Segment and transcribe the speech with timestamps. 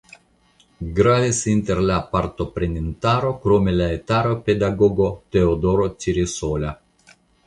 [0.99, 6.73] Gravis inter la partoprenintaro krome la itala pedagogo Teodoro Ciresola.